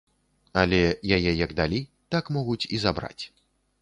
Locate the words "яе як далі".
1.17-1.79